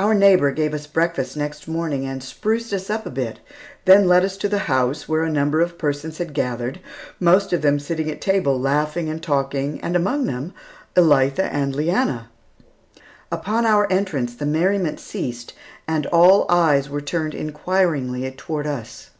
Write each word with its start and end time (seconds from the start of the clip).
Our 0.00 0.14
neighbor 0.14 0.50
gave 0.50 0.74
us 0.74 0.88
breakfast 0.88 1.36
next 1.36 1.68
morning 1.68 2.04
and 2.04 2.24
spruced 2.24 2.72
us 2.72 2.90
up 2.90 3.06
a 3.06 3.10
bit, 3.10 3.38
then 3.84 4.08
led 4.08 4.24
us 4.24 4.36
to 4.38 4.48
the 4.48 4.58
house 4.66 5.08
where 5.08 5.22
a 5.22 5.30
number 5.30 5.60
of 5.60 5.78
persons 5.78 6.18
had 6.18 6.34
gathered, 6.34 6.80
most 7.20 7.52
of 7.52 7.62
them 7.62 7.78
sitting 7.78 8.10
at 8.10 8.20
table 8.20 8.58
laughing 8.58 9.08
and 9.08 9.22
talking, 9.22 9.80
and 9.80 9.94
among 9.94 10.24
them, 10.26 10.54
Elitha 10.96 11.44
and 11.52 11.76
Leanna. 11.76 12.30
Upon 13.30 13.64
our 13.64 13.86
entrance, 13.92 14.34
the 14.34 14.44
merriment 14.44 14.98
ceased 14.98 15.52
and 15.86 16.06
all 16.06 16.44
eyes 16.48 16.90
were 16.90 17.00
turned 17.00 17.32
inquiringly 17.36 18.28
toward 18.32 18.66
us. 18.66 19.10